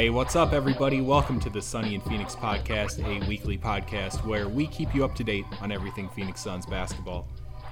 [0.00, 1.02] Hey, what's up, everybody?
[1.02, 5.14] Welcome to the Sunny in Phoenix podcast, a weekly podcast where we keep you up
[5.16, 7.28] to date on everything Phoenix Suns basketball.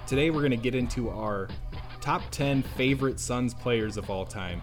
[0.06, 1.48] Today, we're going to get into our
[2.02, 4.60] top 10 favorite Suns players of all time.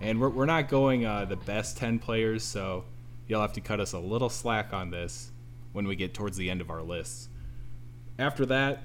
[0.00, 2.84] And we're, we're not going uh, the best 10 players, so
[3.26, 5.32] you'll have to cut us a little slack on this
[5.72, 7.28] when we get towards the end of our lists.
[8.18, 8.84] After that,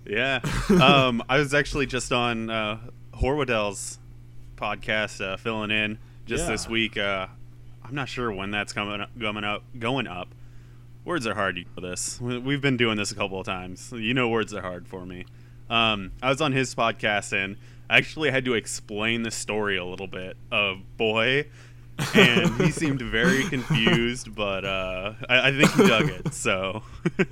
[0.06, 0.42] yeah
[0.82, 2.78] um i was actually just on uh
[3.24, 4.00] horwadell's
[4.58, 6.52] podcast uh filling in just Yeah.
[6.52, 7.28] this week uh
[7.84, 10.28] i'm not sure when that's coming up coming up going up.
[11.06, 12.20] Words are hard know this.
[12.22, 13.92] We- we've been doing this a couple of times.
[13.94, 15.26] You know words are hard for me.
[15.70, 17.56] Um i was on his podcast and
[17.90, 21.46] i actually had to explain the story a little bit of boy
[22.16, 26.84] and he seemed very confused but uh i, I think he dug it so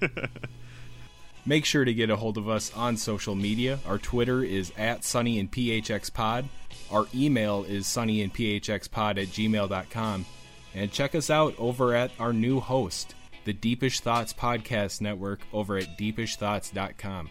[1.45, 3.79] Make sure to get a hold of us on social media.
[3.87, 6.47] Our Twitter is at Sunny in PHX Pod.
[6.91, 10.25] Our email is Sunny in PHX Pod at gmail.com.
[10.73, 15.77] And check us out over at our new host, the Deepish Thoughts Podcast Network, over
[15.77, 17.29] at deepishthoughts.com.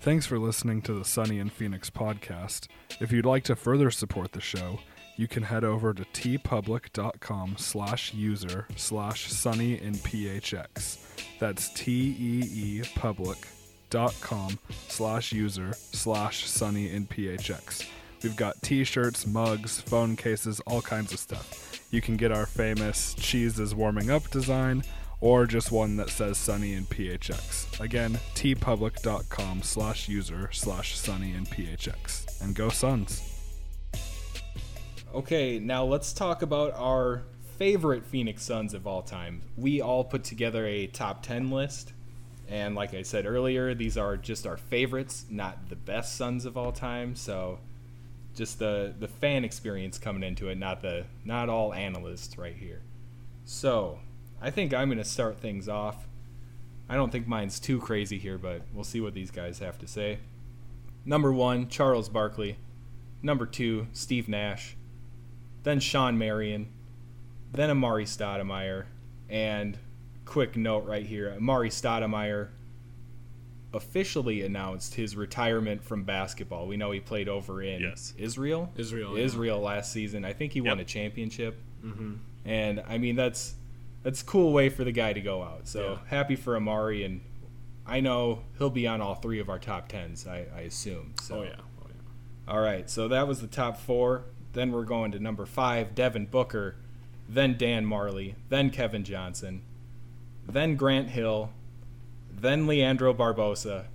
[0.00, 2.68] Thanks for listening to the Sunny in Phoenix podcast.
[3.00, 4.80] If you'd like to further support the show,
[5.16, 10.98] you can head over to teepublic.com slash user slash sunny in phx.
[11.38, 14.58] That's T-E-E public.com
[14.88, 17.88] slash user slash sunny in phx.
[18.22, 21.86] We've got t-shirts, mugs, phone cases, all kinds of stuff.
[21.90, 24.82] You can get our famous cheese is warming up design
[25.20, 27.80] or just one that says Sunny in PHX.
[27.80, 32.42] Again, teepublic.com slash user slash Sunny in PHX.
[32.42, 33.33] And go Suns.
[35.14, 37.22] Okay, now let's talk about our
[37.56, 39.42] favorite Phoenix Suns of all time.
[39.56, 41.92] We all put together a top 10 list.
[42.48, 46.56] And like I said earlier, these are just our favorites, not the best Suns of
[46.56, 47.14] all time.
[47.14, 47.60] So
[48.34, 52.82] just the, the fan experience coming into it, not the not all analysts right here.
[53.44, 54.00] So
[54.42, 56.08] I think I'm gonna start things off.
[56.88, 59.86] I don't think mine's too crazy here, but we'll see what these guys have to
[59.86, 60.18] say.
[61.04, 62.56] Number one, Charles Barkley.
[63.22, 64.74] Number two, Steve Nash
[65.64, 66.68] then Shawn Marion,
[67.52, 68.84] then Amar'e Stoudemire,
[69.28, 69.76] and
[70.24, 72.48] quick note right here: Amar'e Stoudemire
[73.72, 76.66] officially announced his retirement from basketball.
[76.68, 78.14] We know he played over in Yes.
[78.16, 79.24] Israel, Israel, yeah.
[79.24, 80.24] Israel last season.
[80.24, 82.14] I think he won a championship, Mm-hmm.
[82.46, 83.54] and I mean that's
[84.02, 85.66] that's a cool way for the guy to go out.
[85.66, 85.98] So Yeah.
[86.08, 87.20] happy for Amar'e, and
[87.86, 90.26] I know he'll be on all three of our top tens.
[90.26, 91.14] I, I assume.
[91.20, 91.40] So.
[91.40, 91.56] Oh, yeah.
[91.82, 92.52] Oh, yeah.
[92.52, 94.24] All right, so that was the top four.
[94.54, 96.76] Then we're going to number five, Devin Booker,
[97.28, 99.62] then Dan Majerle, then Kevin Johnson,
[100.48, 101.50] then Grant Hill,
[102.30, 103.86] then Leandro Barbosa,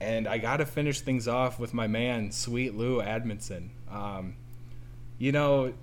[0.00, 3.68] and I got to finish things off with my man, Sweet Lou Amundson.
[3.90, 4.36] Um,
[5.18, 5.74] you know,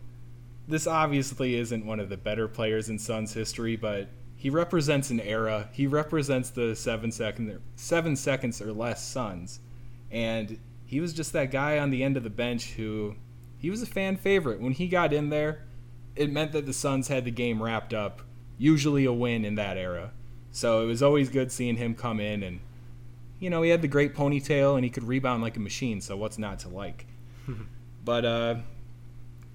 [0.68, 5.20] this obviously isn't one of the better players in Suns history, but he represents an
[5.20, 5.70] era.
[5.72, 9.60] He represents the seven second, seven seconds or less Suns,
[10.12, 13.16] and he was just that guy on the end of the bench who
[13.60, 14.60] he was a fan favorite.
[14.62, 15.64] When he got in there,
[16.16, 18.22] it meant that the Suns had the game wrapped up,
[18.58, 20.12] usually a win in that era.
[20.52, 22.60] So it was always good seeing him come in and
[23.40, 26.18] you know, he had the great ponytail and he could rebound like a machine, so
[26.18, 27.06] what's not to like?
[28.04, 28.56] but uh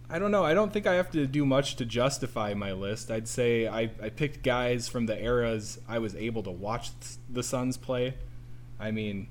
[0.09, 0.45] I don't know.
[0.45, 3.11] I don't think I have to do much to justify my list.
[3.11, 6.91] I'd say I, I picked guys from the eras I was able to watch
[7.31, 8.15] the Suns play.
[8.79, 9.29] I mean,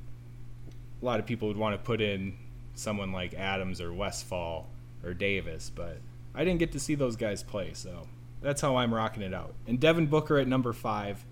[1.00, 2.36] a lot of people would want to put in
[2.76, 4.68] someone like Adams or Westphal
[5.04, 5.98] or Davis, but
[6.34, 8.08] I didn't get to see those guys play, so
[8.42, 9.54] that's how I'm rocking it out.
[9.68, 11.26] And Devin Booker at number five,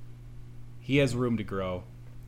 [0.79, 1.83] he has room to grow.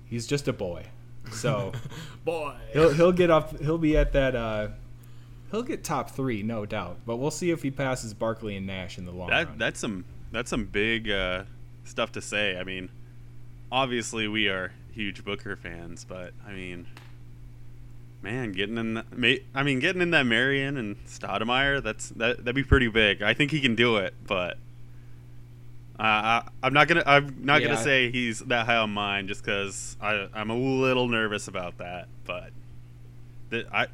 [0.05, 0.85] He's just a boy,
[1.31, 1.71] so
[2.25, 2.55] Boy.
[2.73, 3.59] he'll he'll get up.
[3.59, 4.35] He'll be at that.
[4.35, 4.67] Uh,
[5.51, 6.97] he'll get top three, no doubt.
[7.05, 9.57] But we'll see if he passes Barkley and Nash in the long that run.
[9.57, 11.43] that's some that's some big uh,
[11.85, 12.57] stuff to say.
[12.57, 12.89] I mean,
[13.71, 16.87] obviously we are huge Booker fans, but I mean,
[18.21, 22.55] man, getting in the, I mean, getting in that Marion and Stoudemire, that's that that'd
[22.55, 23.21] be pretty big.
[23.21, 24.57] I think he can do it, but
[25.99, 27.69] uh, I, I'm not gonna I'm not Yeah.
[27.69, 32.07] gonna say he's that high on mine just because I'm a little nervous about that.
[32.25, 32.51] But
[33.51, 33.87] th- I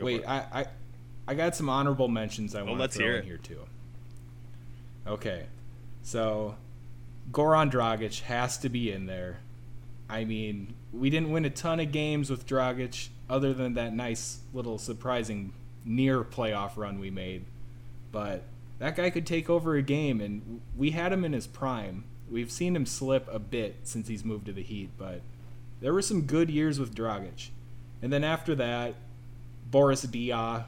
[0.00, 0.66] wait, I, I,
[1.28, 3.26] I got some honorable mentions I want to let's throw hear in it.
[3.26, 3.60] here too.
[5.06, 5.46] Okay,
[6.02, 6.56] so
[7.30, 9.38] Goran Dragic has to be in there.
[10.08, 14.40] I mean, we didn't win a ton of games with Dragic, other than that nice
[14.52, 15.52] little surprising
[15.84, 17.44] near playoff run we made.
[18.12, 18.42] But
[18.78, 22.04] that guy could take over a game, and we had him in his prime.
[22.30, 25.22] We've seen him slip a bit since he's moved to the Heat, but
[25.80, 27.50] there were some good years with Dragic.
[28.02, 28.94] And then after that,
[29.70, 30.64] Boris Diaw,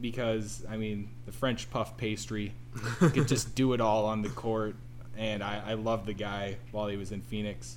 [0.00, 2.54] because I mean the French puff pastry
[2.98, 4.76] could just do it all on the court,
[5.16, 7.76] and I, I loved the guy while he was in Phoenix.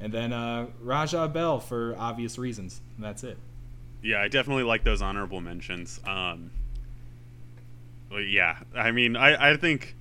[0.00, 3.38] And then uh, Raja Bell for obvious reasons, and that's it.
[4.02, 6.00] Yeah, I definitely like those honorable mentions.
[6.06, 6.50] Um,
[8.12, 9.94] yeah, I mean, I, I think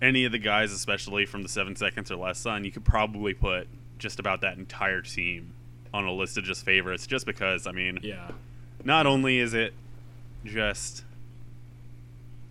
[0.00, 3.34] any of the guys, especially from the seven seconds or less on, you could probably
[3.34, 3.66] put
[3.98, 5.52] just about that entire team
[5.92, 8.30] on a list of just favorites, just because, I mean, Yeah.
[8.84, 9.74] not only is it
[10.44, 11.04] just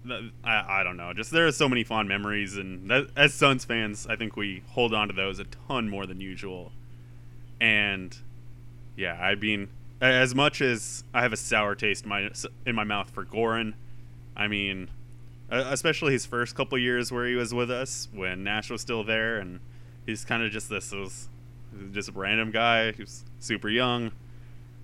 [0.10, 3.64] I, I don't know just there are so many fond memories and that, as suns
[3.64, 6.72] fans i think we hold on to those a ton more than usual
[7.62, 8.18] and
[8.98, 9.70] yeah i mean
[10.12, 12.30] as much as i have a sour taste in my
[12.66, 13.74] in my mouth for goran
[14.36, 14.90] i mean
[15.50, 19.38] especially his first couple years where he was with us when nash was still there
[19.38, 19.60] and
[20.06, 21.30] he's kind of just this was
[21.92, 24.12] just a random guy who's super young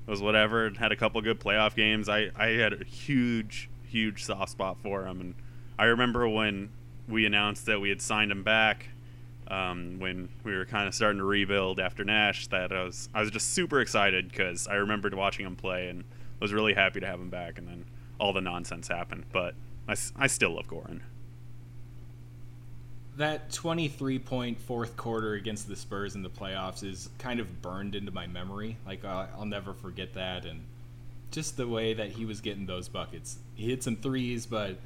[0.09, 2.09] was whatever and had a couple good playoff games.
[2.09, 5.21] I, I had a huge, huge soft spot for him.
[5.21, 5.35] And
[5.77, 6.69] I remember when
[7.07, 8.89] we announced that we had signed him back,
[9.49, 13.21] um, when we were kind of starting to rebuild after Nash, that I was I
[13.21, 16.03] was just super excited because I remembered watching him play and
[16.39, 17.57] was really happy to have him back.
[17.57, 17.85] And then
[18.19, 19.25] all the nonsense happened.
[19.31, 19.55] But
[19.87, 21.01] I still love Goran.
[23.17, 27.95] That 23 point fourth quarter against the Spurs in the playoffs is kind of burned
[27.95, 28.77] into my memory.
[28.85, 30.45] Like, uh, I'll never forget that.
[30.45, 30.61] And
[31.31, 33.37] just the way that he was getting those buckets.
[33.55, 34.77] He hit some threes, but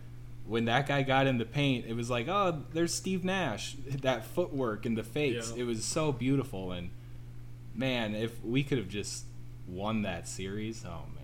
[0.46, 3.76] when that guy got in the paint, it was like, oh, there's Steve Nash.
[4.02, 5.52] That footwork and the fakes.
[5.56, 5.64] Yeah.
[5.64, 6.72] It was so beautiful.
[6.72, 6.90] And
[7.74, 9.26] man, if we could have just
[9.68, 11.24] won that series, oh man.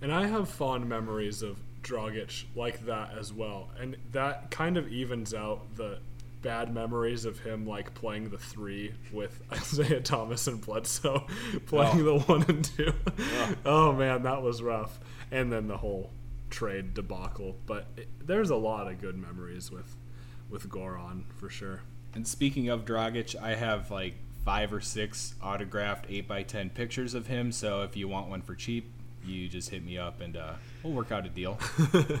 [0.00, 3.70] And I have fond memories of Dragic like that as well.
[3.78, 5.98] And that kind of evens out the
[6.42, 11.26] bad memories of him like playing the three with Isaiah Thomas and Bledsoe
[11.66, 12.18] playing Oh.
[12.18, 12.92] the one and two.
[13.18, 13.54] Oh.
[13.66, 14.98] oh man, that was rough.
[15.30, 16.10] And then the whole
[16.50, 17.56] trade debacle.
[17.66, 19.96] But it, there's a lot of good memories with
[20.50, 21.82] with Goran for sure.
[22.14, 24.14] And speaking of Dragic, I have like
[24.44, 27.50] five or six autographed 8x10 pictures of him.
[27.50, 28.90] So if you want one for cheap,
[29.24, 30.52] you just hit me up and uh,
[30.82, 31.58] we'll work out a deal.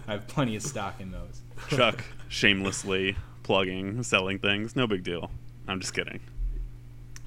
[0.08, 1.42] I have plenty of stock in those.
[1.68, 4.74] Chuck shamelessly plugging, selling things.
[4.74, 5.30] No big deal.
[5.68, 6.20] I'm just kidding.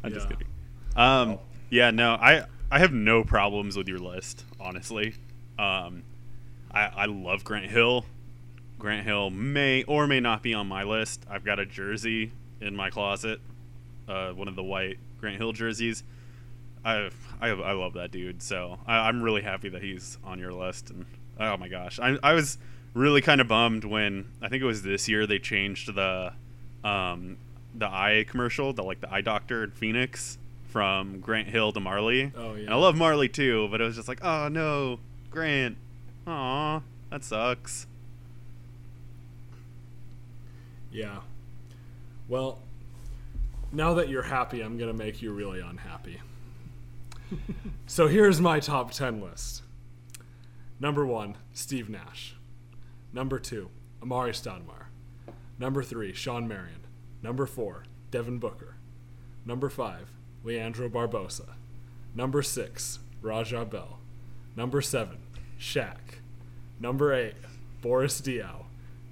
[0.04, 0.48] I'm just kidding.
[0.96, 1.39] Um,
[1.70, 5.16] yeah, no, I I have no problems with your list, honestly.
[5.58, 6.04] Um,
[6.72, 8.06] I I love Grant Hill.
[8.80, 11.26] Grant Hill may or may not be on my list.
[11.30, 12.32] I've got a jersey
[12.62, 13.40] in my closet,
[14.08, 16.04] uh, one of the white Grant Hill jerseys.
[16.86, 17.10] I
[17.42, 20.90] I, I love that dude, so I, I'm really happy that he's on your list.
[20.90, 21.06] And
[21.40, 22.58] oh my gosh, I I was
[22.94, 26.34] really kind of bummed when I think it was this year they changed the
[26.84, 27.38] um
[27.76, 32.32] the eye commercial, the like the eye doctor in Phoenix from Grant Hill to Majerle.
[32.36, 32.66] Oh, yeah.
[32.66, 35.00] And I love Majerle too, but it was just like, oh no,
[35.32, 35.78] Grant.
[36.28, 37.88] Aw, that sucks.
[40.92, 41.22] Yeah.
[42.28, 42.60] Well,
[43.72, 46.20] now that you're happy, I'm going to make you really unhappy.
[47.88, 49.64] so here's my top 10 list.
[50.80, 52.36] Number one, Steve Nash.
[53.14, 53.70] Number two,
[54.02, 54.88] Amar'e Stoudemire.
[55.58, 56.82] Number three, Shawn Marion.
[57.24, 58.76] Number four, Devin Booker.
[59.46, 60.12] Number five,
[60.44, 61.54] Leandro Barbosa.
[62.14, 64.00] Number six, Raja Bell.
[64.56, 65.18] Number seven,
[65.60, 66.20] Shaq.
[66.80, 67.36] Number eight,
[67.82, 68.66] Boris Diaw.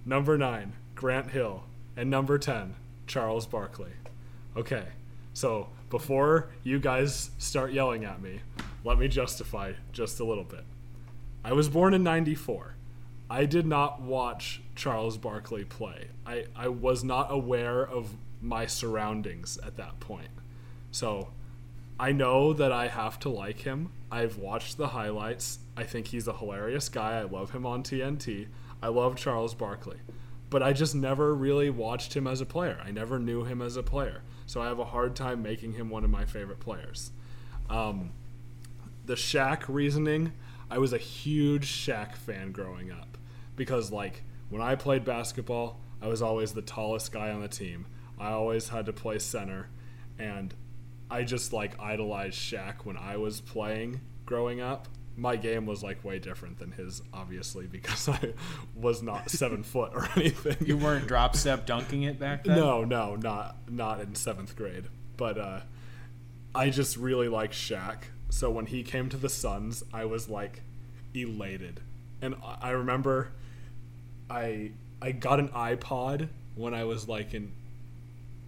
[0.05, 1.63] Number nine, Grant Hill.
[1.97, 2.75] And number 10,
[3.07, 3.93] Charles Barkley.
[4.57, 4.87] Okay,
[5.33, 8.41] so before you guys start yelling at me,
[8.83, 10.63] let me justify just a little bit.
[11.43, 12.75] I was born in 94.
[13.29, 16.09] I did not watch Charles Barkley play.
[16.25, 20.29] I, I was not aware of my surroundings at that point.
[20.91, 21.29] So
[21.99, 23.91] I know that I have to like him.
[24.11, 27.19] I've watched the highlights I think he's a hilarious guy.
[27.19, 28.47] I love him on TNT.
[28.81, 29.97] I love Charles Barkley.
[30.49, 32.79] But I just never really watched him as a player.
[32.83, 34.21] I never knew him as a player.
[34.45, 37.11] So I have a hard time making him one of my favorite players.
[37.69, 38.11] Um,
[39.05, 40.33] the Shaq reasoning,
[40.69, 43.17] I was a huge Shaq fan growing up
[43.55, 47.87] because, like, when I played basketball, I was always the tallest guy on the team.
[48.19, 49.69] I always had to play center,
[50.19, 50.53] and
[51.09, 54.87] I just like idolized Shaq when I was playing growing up.
[55.17, 58.33] My game was like way different than his, obviously, because I
[58.75, 60.57] was not seven foot or anything.
[60.65, 62.57] You weren't drop step dunking it back then.
[62.57, 64.85] No, no, not not in seventh grade.
[65.17, 65.59] But uh,
[66.53, 67.99] I just really like Shaq.
[68.29, 70.61] So when he came to the Suns, I was like
[71.13, 71.79] elated,
[72.21, 73.31] and I- I remember
[74.29, 77.53] I I got an iPod when I was like in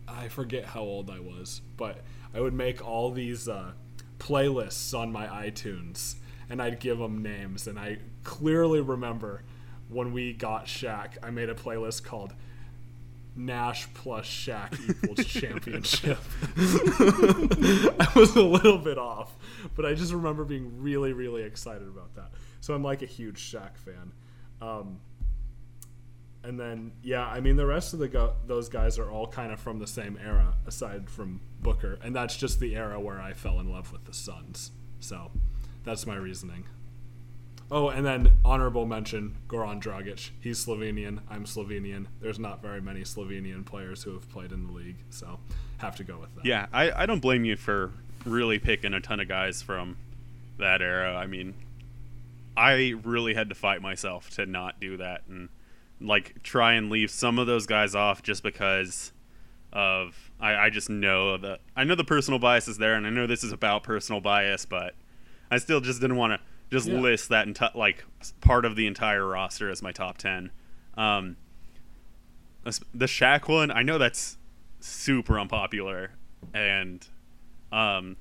[0.07, 2.01] I forget how old I was, but
[2.33, 3.71] I would make all these uh,
[4.19, 6.15] playlists on my iTunes,
[6.49, 7.67] and I'd give them names.
[7.67, 9.43] And I clearly remember
[9.89, 12.33] when we got Shaq, I made a playlist called
[13.35, 16.19] Nash plus Shaq equals championship.
[16.57, 19.35] I was a little bit off,
[19.75, 22.31] but I just remember being really, really excited about that.
[22.61, 24.11] So I'm like a huge Shaq fan.
[24.61, 24.99] Um,
[26.43, 29.51] and then, yeah, I mean, the rest of the go- those guys are all kind
[29.51, 33.33] of from the same era, aside from Booker, and that's just the era where I
[33.33, 34.71] fell in love with the Suns.
[34.99, 35.31] So
[35.87, 36.65] that's my reasoning.
[37.69, 40.29] Oh, and then honorable mention Goran Dragic.
[40.39, 41.19] He's Slovenian.
[41.29, 42.07] I'm Slovenian.
[42.21, 45.39] There's not very many Slovenian players who have played in the league, so
[45.79, 46.45] have to go with that.
[46.45, 47.91] Yeah, I, I don't blame you for
[48.25, 49.97] really picking a ton of guys from
[50.59, 51.15] that era.
[51.15, 51.55] I mean,
[52.55, 55.49] I really had to fight myself to not do that and
[55.99, 59.11] like try and leave some of those guys off just because
[59.73, 63.09] of I, I just know that I know the personal bias is there and I
[63.09, 64.95] know this is about personal bias, but
[65.51, 66.39] I still just didn't want to
[66.69, 66.99] just Yeah.
[66.99, 68.03] list that enti- like
[68.41, 70.51] part of the entire roster as my top ten.
[70.95, 71.37] Um,
[72.93, 74.37] the Shaq one, I know that's
[74.79, 76.11] super unpopular,
[76.53, 77.05] and
[77.71, 78.17] um,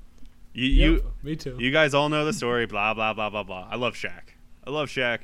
[0.53, 1.57] you Yep, you me too.
[1.59, 2.65] you guys all know the story.
[2.65, 3.67] Blah blah blah blah blah.
[3.69, 4.33] I love Shaq.
[4.65, 5.19] I love Shaq.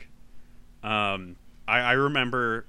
[0.83, 2.65] Um, I, I remember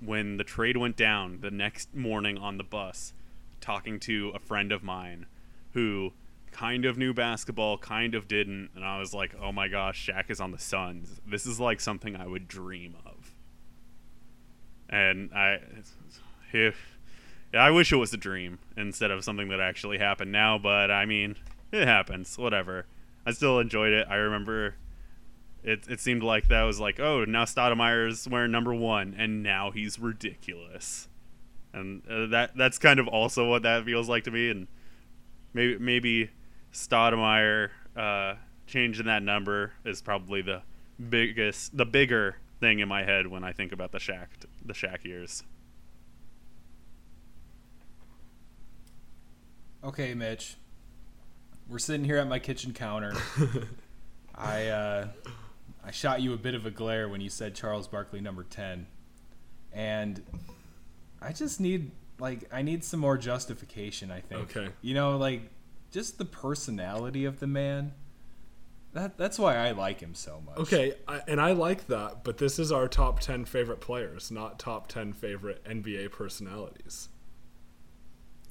[0.00, 3.12] when the trade went down the next morning on the bus,
[3.60, 5.26] talking to a friend of mine
[5.74, 6.12] who
[6.52, 10.30] kind of knew basketball, kind of didn't, and I was like, "Oh my gosh, Shaq
[10.30, 11.20] is on the Suns.
[11.26, 13.34] This is like something I would dream of."
[14.88, 15.60] And I,
[16.52, 16.98] if
[17.54, 21.06] I wish it was a dream instead of something that actually happened now, but I
[21.06, 21.36] mean,
[21.72, 22.38] it happens.
[22.38, 22.86] Whatever.
[23.24, 24.06] I still enjoyed it.
[24.08, 24.74] I remember
[25.62, 25.86] it.
[25.88, 29.98] It seemed like that was like, oh, now Stoudemire's wearing number one, and now he's
[29.98, 31.08] ridiculous,
[31.72, 34.50] and uh, that that's kind of also what that feels like to me.
[34.50, 34.66] And
[35.54, 36.30] maybe maybe
[36.72, 38.34] Stoudemire uh,
[38.66, 40.62] changing that number is probably the
[41.08, 44.28] biggest, the bigger thing in my head when I think about the Shaq
[44.64, 45.42] the Shaq years.
[49.84, 50.56] Okay, Mitch.
[51.68, 53.14] We're sitting here at my kitchen counter.
[54.34, 55.08] I uh,
[55.84, 58.86] I shot you a bit of a glare when you said Charles Barkley number ten,
[59.72, 60.22] and
[61.20, 64.10] I just need like I need some more justification.
[64.10, 64.56] I think.
[64.56, 64.72] Okay.
[64.82, 65.42] You know, like
[65.92, 67.92] just the personality of the man.
[68.94, 70.58] That that's why I like him so much.
[70.58, 74.58] Okay, I, and I like that, but this is our top 10 favorite players, not
[74.58, 77.08] top 10 favorite NBA personalities.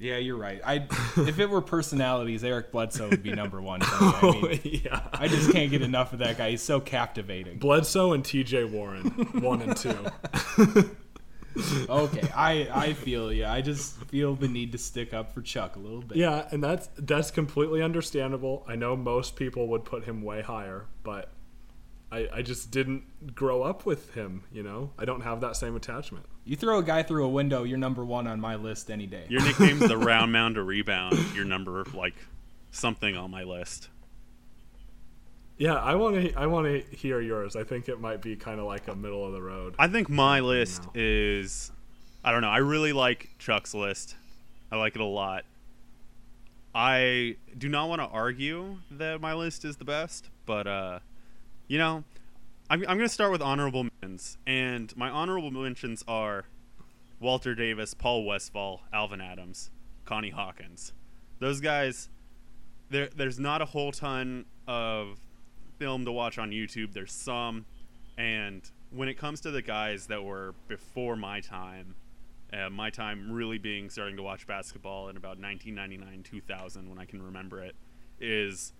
[0.00, 0.60] Yeah, you're right.
[0.64, 3.80] I if it were personalities, Eric Bledsoe would be number one.
[3.84, 5.02] I oh, mean, yeah.
[5.12, 6.50] I just can't get enough of that guy.
[6.50, 7.58] He's so captivating.
[7.58, 9.04] Bledsoe and TJ Warren,
[9.40, 10.90] 1 and 2.
[11.88, 13.44] Okay, I I feel you.
[13.44, 16.16] I just feel the need to stick up for Chuck a little bit.
[16.16, 18.64] Yeah, and that's that's completely understandable.
[18.66, 21.30] I know most people would put him way higher, but
[22.10, 24.90] I I just didn't grow up with him, you know?
[24.98, 26.26] I don't have that same attachment.
[26.44, 29.24] You throw a guy through a window, you're number one on my list any day.
[29.28, 31.18] Your nickname's the round mound to rebound.
[31.34, 32.14] Your number like
[32.70, 33.88] something on my list.
[35.58, 37.54] Yeah, I want to I want to hear yours.
[37.56, 39.74] I think it might be kind of like a middle of the road.
[39.78, 40.90] I think my list No.
[40.94, 41.70] is
[42.24, 42.48] I don't know.
[42.50, 44.16] I really like Chuck's list.
[44.70, 45.44] I like it a lot.
[46.74, 50.98] I do not want to argue that my list is the best, but uh
[51.68, 52.04] you know,
[52.70, 56.44] I'm I'm going to start with honorable mentions and my honorable mentions are
[57.20, 59.70] Walter Davis, Paul Westphal, Alvin Adams,
[60.04, 60.92] Connie Hawkins.
[61.38, 62.08] Those guys
[62.90, 65.18] there there's not a whole ton of
[65.78, 66.92] film to watch on YouTube.
[66.92, 67.66] There's some
[68.18, 71.94] and when it comes to the guys that were before my time,
[72.52, 77.06] uh, my time really being starting to watch basketball in about 1999, 2000, when I
[77.06, 77.74] can remember it,
[78.20, 78.72] is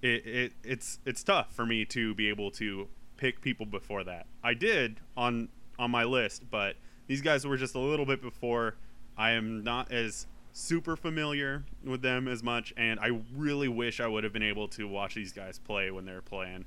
[0.00, 4.26] it, it it's it's tough for me to be able to pick people before that.
[4.42, 5.48] I did on
[5.78, 6.76] on my list, but
[7.08, 8.76] these guys were just a little bit before.
[9.16, 14.06] I am not as super familiar with them as much, and I really wish I
[14.06, 16.64] would have been able to watch these guys play when they're playing,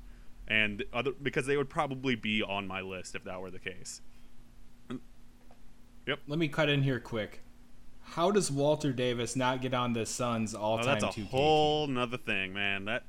[0.48, 4.00] and other because they would probably be on my list if that were the case.
[6.06, 6.20] Yep.
[6.28, 7.40] Let me cut in here quick.
[8.10, 11.28] How does Walter Davis not get on the Suns Oh, all-time Oh, that's a 2K?
[11.30, 12.84] whole nother thing, man.
[12.84, 13.02] That,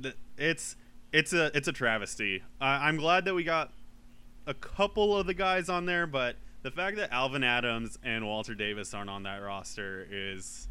[0.00, 0.74] that it's
[1.12, 2.42] it's a it's a travesty.
[2.60, 3.72] I, I'm glad that we got
[4.46, 8.54] a couple of the guys on there, but the fact that Alvin Adams and Walter
[8.54, 10.66] Davis aren't on that roster is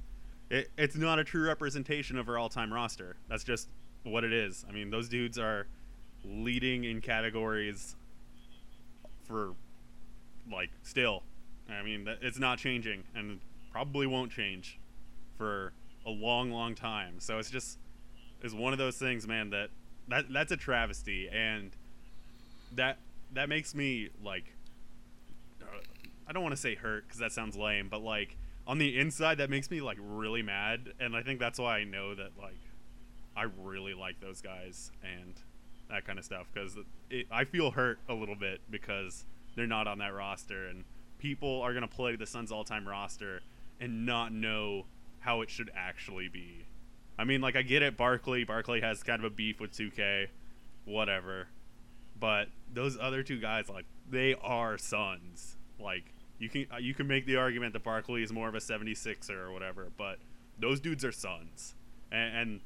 [0.50, 3.16] it, it's not a true representation of our all-time roster.
[3.30, 3.70] That's just
[4.02, 4.66] what it is.
[4.68, 5.68] I mean, those dudes are
[6.26, 7.96] leading in categories
[9.28, 9.54] for
[10.52, 11.22] like still.
[11.70, 13.40] I mean, it's not changing and
[13.72, 14.80] probably won't change
[15.38, 15.74] for
[16.08, 17.20] a long, long time.
[17.20, 17.78] So it's just
[18.42, 19.52] is one of those things, man.
[19.52, 19.70] That
[20.08, 21.70] that that's a travesty, and
[22.76, 22.98] that
[23.34, 24.53] that makes me like
[26.28, 29.40] I don't want to say hurt because that sounds lame, but like on the inside,
[29.40, 32.60] that makes me like really mad, and I think that's why I know that like
[33.36, 35.34] I really like those guys and
[35.90, 36.78] that kind of stuff because
[37.32, 39.26] I feel hurt a little bit because
[39.56, 40.86] they're not on that roster, and
[41.20, 43.42] people are gonna play the Suns all-time roster
[43.80, 44.86] and not know
[45.20, 46.66] how it should actually be.
[47.18, 48.44] I mean, like I get it, Barkley.
[48.44, 50.28] Barkley has kind of a beef with 2K,
[50.86, 51.48] whatever.
[52.20, 55.58] But those other two guys, like, they are Suns.
[55.80, 58.60] Like, you can uh, you can make the argument that Barkley is more of a
[58.60, 60.20] 76er or whatever, but
[60.60, 61.76] those dudes are Suns,
[62.12, 62.60] and, and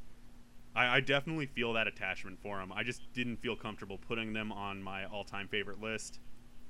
[0.76, 2.72] I, I definitely feel that attachment for them.
[2.74, 6.20] I just didn't feel comfortable putting them on my all-time favorite list.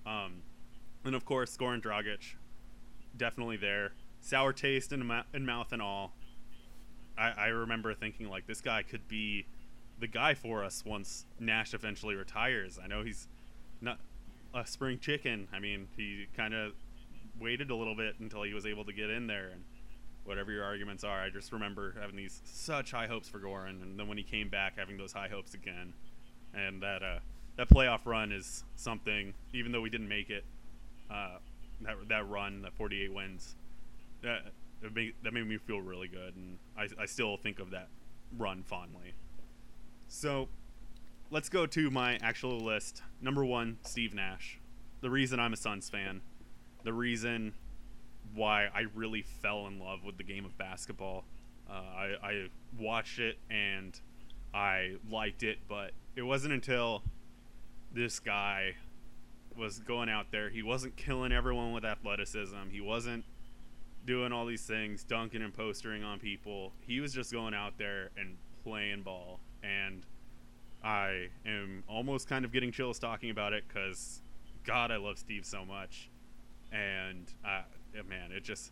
[0.06, 0.42] Um,
[1.04, 2.36] and of course, Goran Dragic,
[3.18, 3.92] definitely there.
[4.22, 6.14] Sour taste in, in mouth and all.
[7.18, 9.46] I, I remember thinking like this guy could be
[10.00, 12.80] the guy for us once Nash eventually retires.
[12.82, 13.28] I know he's
[13.82, 14.00] not
[14.54, 15.48] a spring chicken.
[15.54, 16.74] I mean, he kind of
[17.40, 19.64] waited a little bit until he was able to get in there and
[20.24, 21.22] whatever your arguments are.
[21.22, 24.50] I just remember having these such high hopes for Goran, and then when he came
[24.50, 25.94] back, having those high hopes again.
[26.54, 27.20] And that uh,
[27.56, 29.34] that playoff run is something.
[29.54, 30.44] Even though we didn't make it,
[31.10, 31.38] uh,
[31.82, 33.56] that that run, that 48 wins,
[34.24, 34.52] that
[34.94, 37.90] made, that made me feel really good, and I, I still think of that
[38.38, 39.14] run fondly.
[40.08, 40.48] So,
[41.30, 43.02] let's go to my actual list.
[43.22, 44.60] Number one, Steve Nash.
[45.02, 46.22] The reason I'm a Suns fan,
[46.84, 47.54] the reason
[48.34, 51.26] why I really fell in love with the game of basketball.
[51.70, 52.48] Uh, I, I
[52.80, 54.00] watched it and
[54.54, 57.04] I liked it, but it wasn't until
[57.94, 58.76] this guy
[59.58, 60.50] was going out there.
[60.50, 62.70] He wasn't killing everyone with athleticism.
[62.72, 63.26] He wasn't
[64.06, 66.72] doing all these things, dunking and postering on people.
[66.80, 69.40] He was just going out there and playing ball.
[69.64, 70.04] And
[70.88, 74.22] I am almost kind of getting chills talking about it because,
[74.64, 76.10] God, I love Steve so much.
[76.72, 77.64] And uh,
[78.08, 78.72] man, it just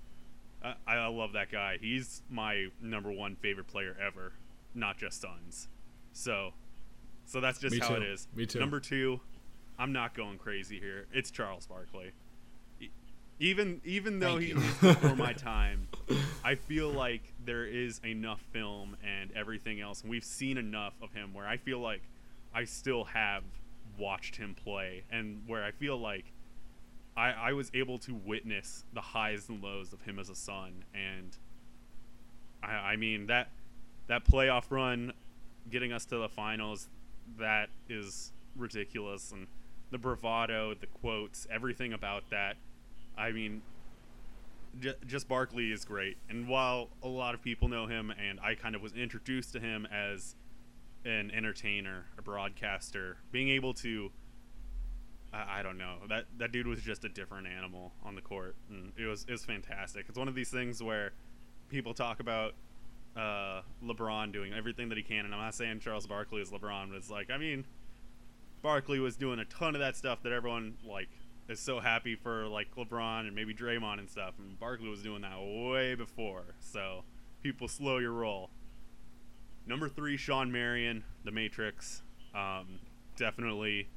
[0.63, 1.77] I, I love that guy.
[1.81, 4.31] He's my number one favorite player ever,
[4.73, 5.67] not just Suns.
[6.13, 6.53] So,
[7.25, 7.95] so that's just Me how too.
[7.95, 8.29] it is.
[8.33, 8.59] Me too.
[8.59, 9.19] Number two,
[9.77, 11.07] I'm not going crazy here.
[11.11, 12.11] It's Charles Barkley.
[13.39, 14.55] Even even though Thank he you.
[14.55, 15.87] before my time,
[16.43, 21.11] I feel like there is enough film and everything else, and we've seen enough of
[21.13, 22.01] him where I feel like
[22.53, 23.43] I still have
[23.97, 26.25] watched him play, and where I feel like
[27.17, 30.85] I, I was able to witness the highs and lows of him as a Sun,
[30.93, 31.35] and
[32.63, 33.49] I, I mean that
[34.07, 35.11] that playoff run,
[35.69, 36.87] getting us to the finals,
[37.39, 39.47] that is ridiculous, and
[39.91, 42.57] the bravado, the quotes, everything about that.
[43.17, 43.61] I mean,
[44.79, 48.55] j- just Barkley is great, and while a lot of people know him, and I
[48.55, 50.35] kind of was introduced to him as
[51.05, 54.11] an entertainer, a broadcaster, being able to
[55.35, 55.97] I, don't know.
[56.07, 59.31] That that dude was just a different animal on the court, and it was it
[59.31, 60.05] was fantastic.
[60.07, 61.11] It's one of these things where
[61.69, 62.53] people talk about
[63.15, 66.89] uh, LeBron doing everything that he can, and I'm not saying Charles Barkley is LeBron,
[66.89, 67.65] but it's like I mean,
[68.61, 71.09] Barkley was doing a ton of that stuff that everyone like
[71.47, 75.21] is so happy for, like LeBron and maybe Draymond and stuff, and Barkley was doing
[75.21, 76.55] that way before.
[76.59, 77.03] So
[77.43, 78.49] people slow your roll.
[79.67, 82.03] Number three, Shawn Marion, The Matrix.
[82.33, 82.79] Um,
[83.17, 83.87] definitely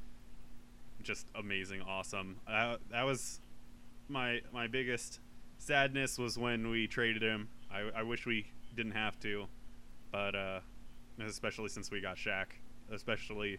[1.03, 2.37] just amazing, awesome.
[2.47, 3.41] Uh, that was
[4.09, 5.21] my my biggest
[5.59, 7.49] sadness was when we traded him.
[7.71, 9.47] I, I wish we didn't have to,
[10.11, 10.61] but uh,
[11.27, 12.47] especially since we got Shaq,
[12.93, 13.59] especially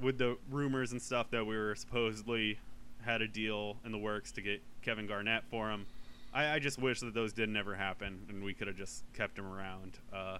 [0.00, 2.58] with the rumors and stuff that we were supposedly
[3.04, 5.86] had a deal in the works to get Kevin Garnett for him.
[6.32, 9.38] I, I just wish that those didn't ever happen and we could have just kept
[9.38, 9.98] him around.
[10.12, 10.38] Uh,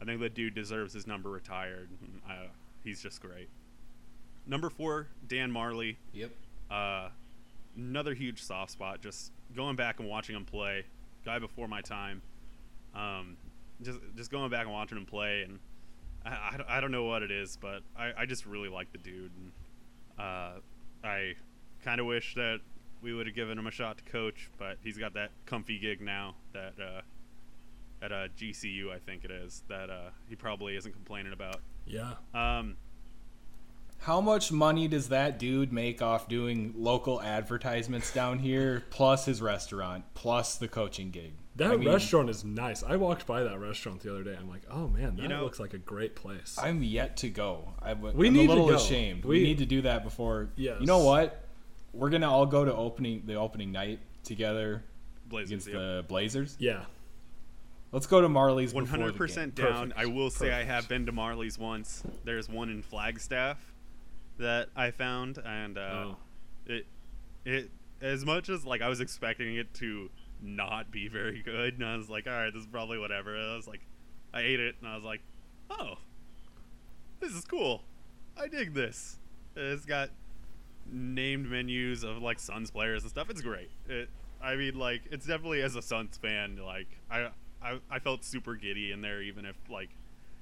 [0.00, 1.88] I think the dude deserves his number retired.
[2.28, 2.48] Uh,
[2.84, 3.48] he's just great.
[4.46, 5.96] Number four, Dan Majerle.
[6.12, 6.30] Yep.
[6.70, 7.08] Uh,
[7.76, 9.00] another huge soft spot.
[9.00, 10.84] Just going back and watching him play,
[11.24, 12.22] guy before my time.
[12.94, 13.36] Um,
[13.82, 15.58] just just going back and watching him play, and
[16.24, 18.98] I, I, I don't know what it is, but I, I just really like the
[18.98, 19.30] dude.
[19.36, 19.52] And,
[20.18, 20.50] uh,
[21.04, 21.34] I
[21.82, 22.60] kind of wish that
[23.02, 26.00] we would have given him a shot to coach, but he's got that comfy gig
[26.00, 27.00] now that uh,
[28.04, 31.56] at uh, GCU, I think it is, that uh, he probably isn't complaining about.
[31.86, 32.12] Yeah.
[32.34, 32.76] Um,
[34.00, 39.42] How much money does that dude make off doing local advertisements down here, plus his
[39.42, 41.32] restaurant, plus the coaching gig?
[41.56, 42.82] That I mean, restaurant is nice.
[42.82, 44.34] I walked by that restaurant the other day.
[44.40, 46.56] I'm like, oh man, that You know- looks like a great place.
[46.60, 47.74] I'm yet to go.
[47.82, 48.74] I, w- We I'm need a to go.
[48.74, 49.24] ashamed.
[49.24, 50.48] We, We- need to do that before.
[50.56, 50.76] Yes.
[50.80, 51.40] You know what?
[51.92, 54.82] We're gonna all go to opening the opening night together
[55.28, 55.76] Blazers, against yep.
[55.76, 56.56] the Blazers.
[56.58, 56.84] yeah.
[57.90, 58.72] Let's go to Majerle's.
[58.72, 59.90] One before the hundred percent down.
[59.90, 59.98] Perfect.
[59.98, 62.02] I will say I have been to Majerle's once.
[62.24, 63.58] There's one in Flagstaff
[64.38, 66.16] that I found, and uh, Oh.
[66.64, 66.86] it
[67.44, 70.08] it as much as like I was expecting it to
[70.40, 73.36] not be very good, and I was like, all right, this is probably whatever.
[73.36, 73.82] I was like,
[74.32, 75.20] I ate it, and I was like,
[75.68, 75.96] oh,
[77.20, 77.82] this is cool.
[78.40, 79.18] I dig this.
[79.54, 80.08] It's got
[80.90, 83.30] named menus of like Suns players and stuff.
[83.30, 83.70] It's great.
[83.88, 84.08] It,
[84.42, 87.28] I mean, like, it's definitely as a Suns fan, like, I,
[87.62, 89.90] I, I felt super giddy in there, even if like,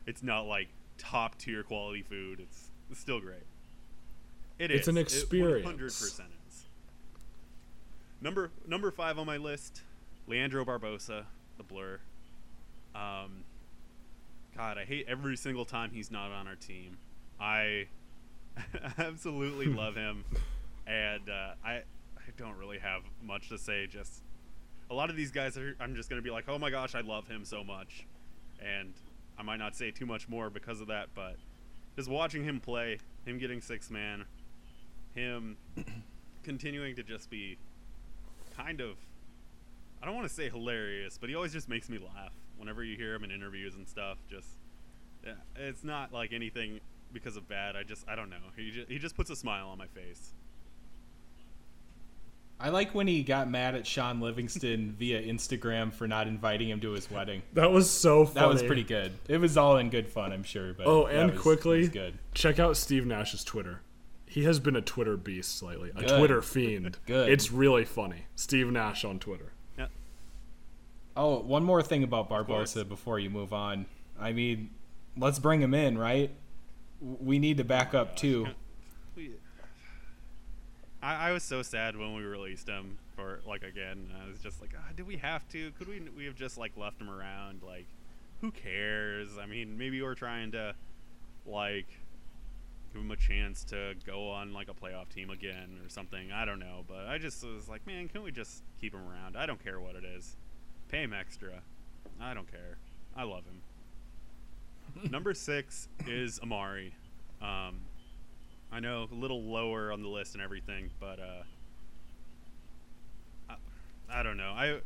[0.06, 2.40] it's not like top tier quality food.
[2.40, 3.42] It's, it's still great.
[4.58, 4.88] It It's is.
[4.88, 5.66] an experience.
[5.66, 6.66] 100% is.
[8.20, 9.82] Number number five on my list,
[10.26, 11.24] Leandro Barbosa,
[11.56, 12.00] the Blur.
[12.94, 13.44] Um,
[14.56, 16.98] God, I hate every single time he's not on our team.
[17.40, 17.86] I
[18.98, 20.24] absolutely love him,
[20.86, 23.86] and uh, I I don't really have much to say.
[23.86, 24.22] Just
[24.90, 25.76] a lot of these guys are.
[25.80, 28.06] I'm just gonna be like, oh my gosh, I love him so much,
[28.60, 28.92] and
[29.38, 31.08] I might not say too much more because of that.
[31.14, 31.36] But
[31.96, 34.24] just watching him play, him getting six man,
[35.14, 35.56] him
[36.42, 37.58] continuing to just be
[38.56, 38.96] kind of
[40.02, 42.96] I don't want to say hilarious, but he always just makes me laugh whenever you
[42.96, 44.18] hear him in interviews and stuff.
[44.30, 44.48] Just
[45.24, 46.80] yeah, it's not like anything
[47.12, 47.76] because of bad.
[47.76, 48.36] I just I don't know.
[48.56, 50.32] He just, he just puts a smile on my face.
[52.62, 56.80] I like when he got mad at Shaun Livingston via Instagram for not inviting him
[56.80, 57.42] to his wedding.
[57.54, 58.40] That was so funny.
[58.40, 59.12] That was pretty good.
[59.28, 60.74] It was all in good fun, I'm sure.
[60.74, 62.18] But Oh, that and was- quickly, was good.
[62.34, 63.80] check out Steve Nash's Twitter.
[64.26, 66.18] He has been a Twitter beast lately, a Good.
[66.18, 66.98] Twitter fiend.
[67.06, 67.30] Good.
[67.30, 68.26] It's really funny.
[68.36, 69.52] Steve Nash on Twitter.
[69.78, 69.86] Yeah.
[71.16, 72.28] Oh, one more thing about.
[72.30, 73.86] Barbosa before you move on.
[74.20, 74.70] I mean,
[75.16, 76.30] let's bring him in, right?
[77.00, 78.48] We need to back up too.
[81.02, 84.12] I, I was so sad when we released him for like again.
[84.22, 85.70] I was just like, ah, did we have to?
[85.72, 86.02] Could we?
[86.16, 87.62] We have just like left him around.
[87.62, 87.86] Like,
[88.40, 89.38] who cares?
[89.40, 90.74] I mean, maybe we're trying to
[91.46, 91.88] like
[92.92, 96.32] give him a chance to go on like a playoff team again or something.
[96.32, 99.36] I don't know, but I just was like, man, can we just keep him around?
[99.36, 100.36] I don't care what it is.
[100.88, 101.62] Pay him extra.
[102.20, 102.78] I don't care.
[103.16, 103.62] I love him.
[105.10, 106.92] Number six is Amar'e.
[107.42, 107.80] Um,
[108.72, 111.42] I know a little lower on the list and everything, but uh,
[113.50, 114.52] I, I don't know.
[114.52, 114.80] I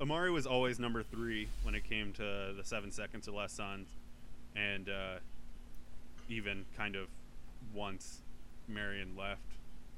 [0.00, 3.88] Amar'e was always number three when it came to the seven seconds or less Suns,
[4.54, 5.18] and uh,
[6.28, 7.08] even kind of
[7.74, 8.20] once
[8.68, 9.40] Marion left,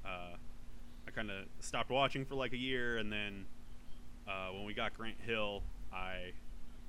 [0.05, 0.37] uh,
[1.07, 3.45] I kind of stopped watching for like a year, and then
[4.29, 6.33] uh, when we got Grant Hill, I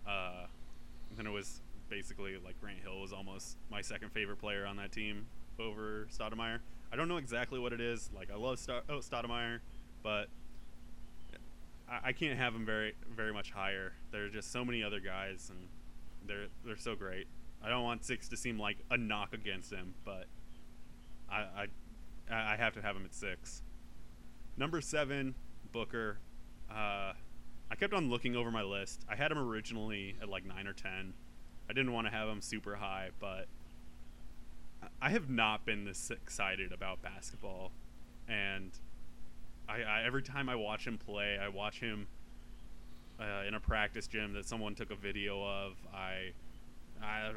[0.08, 0.46] uh,
[1.16, 4.92] then it was basically like Grant Hill was almost my second favorite player on that
[4.92, 5.26] team
[5.60, 6.60] over Stoudemire.
[6.92, 8.10] I don't know exactly what it is.
[8.16, 9.60] Like I love Sta- oh, Stoudemire,
[10.04, 10.28] but
[11.90, 13.94] I, I can't have him very very much higher.
[14.12, 15.68] There are just so many other guys, and
[16.28, 17.28] they're they're so great.
[17.64, 20.26] I don't want six to seem like a knock against him, but
[21.30, 21.68] I
[22.30, 23.62] I, I have to have him at six.
[24.58, 25.36] Number seven,
[25.72, 26.20] Booker.
[26.70, 27.14] Uh,
[27.72, 29.06] I kept on looking over my list.
[29.10, 31.14] I had him originally at like nine or ten.
[31.70, 33.48] I didn't want to have him super high, but
[34.82, 37.72] I- I have not been this excited about basketball,
[38.28, 38.72] and
[39.68, 42.08] I, I every time I watch him play, I watch him
[43.20, 45.74] uh, in a practice gym that someone took a video of.
[45.94, 46.32] I
[47.02, 47.34] I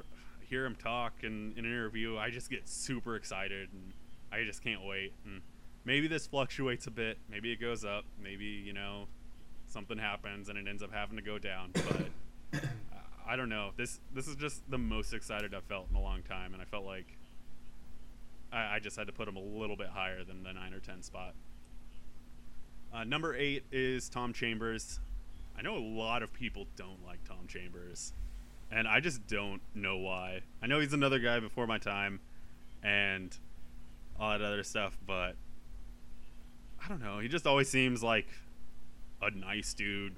[0.48, 2.16] hear him talk in, in an interview.
[2.18, 3.92] I just get super excited, and
[4.32, 5.12] I just can't wait.
[5.24, 5.42] And
[5.84, 7.18] maybe this fluctuates a bit.
[7.28, 8.04] Maybe it goes up.
[8.22, 9.06] Maybe you know
[9.66, 11.70] something happens and it ends up having to go down.
[11.72, 12.06] But
[13.32, 13.70] I- don't know.
[13.76, 16.66] This this is just the most excited I've felt in a long time, and I
[16.66, 17.06] felt like
[18.52, 20.80] I, I just had to put him a little bit higher than the nine or
[20.80, 21.34] ten spot.
[22.92, 25.00] Uh, number eight is Tom Chambers.
[25.56, 28.12] I know a lot of people don't like Tom Chambers,
[28.70, 30.40] and I just don't know why.
[30.62, 32.20] I know he's another guy before my time,
[32.82, 33.36] and
[34.20, 35.36] all that other stuff, but
[36.84, 37.18] I don't know.
[37.18, 38.26] He just always seems like
[39.22, 40.16] a nice dude.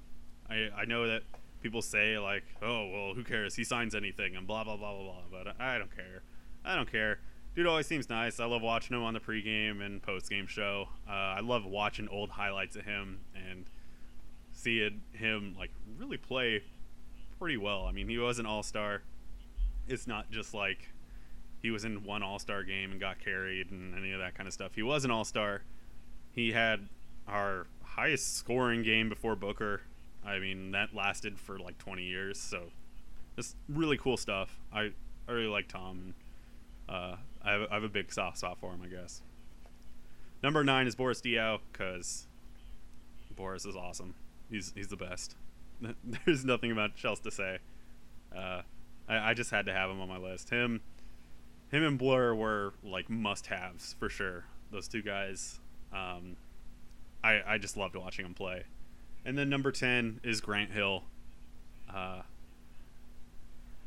[0.50, 1.22] I I know that
[1.64, 3.56] people say like, oh well, who cares?
[3.56, 5.42] He signs anything and blah blah blah blah blah.
[5.42, 6.22] But I don't care.
[6.62, 7.18] I don't care.
[7.56, 8.38] Dude always seems nice.
[8.38, 10.88] I love watching him on the pregame and postgame show.
[11.08, 13.64] Uh, I love watching old highlights of him and
[14.52, 16.62] seeing him like really play
[17.40, 17.86] pretty well.
[17.86, 19.02] I mean, he was an all star.
[19.88, 20.90] It's not just like
[21.62, 24.46] he was in one all star game and got carried and any of that kind
[24.46, 24.72] of stuff.
[24.74, 25.62] He was an all star.
[26.30, 26.90] He had
[27.26, 29.80] our highest scoring game before Booker.
[30.26, 32.38] I mean, that lasted for like 20 years.
[32.38, 32.64] So,
[33.36, 34.58] just really cool stuff.
[34.72, 34.92] I,
[35.28, 36.14] I really like Tom.
[36.88, 39.22] Uh, I, have, I have a big soft spot for him, I guess.
[40.42, 42.26] Number nine is Boris Diaw because
[43.34, 44.14] Boris is awesome.
[44.50, 45.36] He's he's the best.
[46.26, 47.58] There's nothing about else to say.
[48.34, 48.62] Uh,
[49.08, 50.50] I, I just had to have him on my list.
[50.50, 50.80] Him,
[51.70, 54.44] him and Blur were like must-haves for sure.
[54.70, 55.60] Those two guys.
[55.92, 56.36] Um,
[57.22, 58.64] I I just loved watching them play.
[59.24, 61.04] And then number ten is Grant Hill.
[61.92, 62.22] Uh,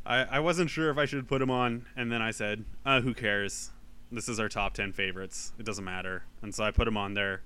[0.06, 3.02] I I wasn't sure if I should put him on, and then I said, uh,
[3.02, 3.72] "Who cares?
[4.12, 5.54] This is our top ten favorites.
[5.60, 7.42] It doesn't matter." And so I put him on there.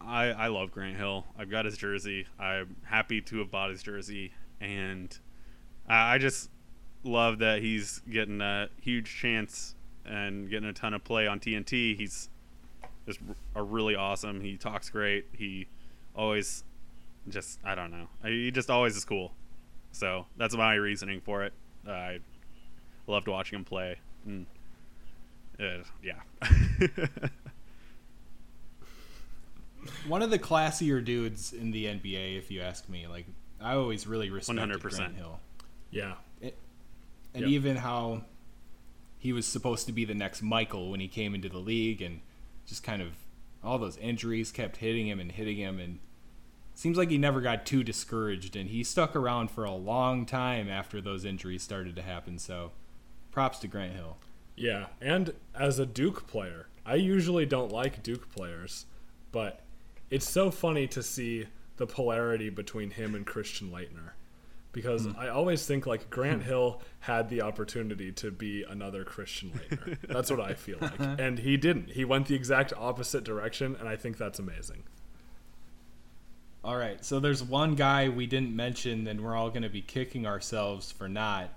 [0.00, 1.26] I, I love Grant Hill.
[1.38, 2.26] I've got his jersey.
[2.38, 5.16] I'm happy to have bought his jersey, and
[5.86, 6.48] I, I just
[7.04, 9.74] love that he's getting a huge chance
[10.06, 11.96] and getting a ton of play on TNT.
[11.96, 12.30] He's
[13.06, 13.20] just
[13.54, 14.40] a really awesome.
[14.40, 15.26] He talks great.
[15.32, 15.66] He
[16.14, 16.64] always
[17.30, 18.08] just I don't know.
[18.24, 19.32] He just always is cool.
[19.92, 21.52] So that's my reasoning for it.
[21.86, 22.18] Uh, I
[23.06, 23.96] loved watching him play.
[24.24, 24.46] And,
[25.58, 26.20] uh, yeah.
[30.06, 33.06] one of the classier dudes in the NBA, if you ask me.
[33.06, 33.26] Like
[33.60, 34.80] I always really respected 100%.
[34.80, 35.40] Grant Hill.
[35.90, 36.56] Yeah, it,
[37.34, 37.50] and yep.
[37.50, 38.22] even how
[39.18, 42.20] he was supposed to be the next Michael when he came into the league, and
[42.66, 43.08] just kind of
[43.62, 45.98] all those injuries kept hitting him and hitting him, and
[46.80, 50.66] seems like he never got too discouraged, and he stuck around for a long time
[50.70, 52.38] after those injuries started to happen.
[52.38, 52.72] So,
[53.30, 54.16] props to Grant Hill.
[54.56, 58.86] Yeah, and as a Duke player, I usually don't like Duke players,
[59.30, 59.60] but
[60.08, 64.12] it's so funny to see the polarity between him and Christian Laettner
[64.72, 65.18] because mm.
[65.18, 69.98] I always think like Grant Hill had the opportunity to be another Christian Laettner.
[70.08, 71.90] that's what I feel like, and he didn't.
[71.90, 74.84] He went the exact opposite direction, and I think that's amazing.
[76.62, 79.80] All right, so there's one guy we didn't mention, and we're all going to be
[79.80, 81.54] kicking ourselves for not.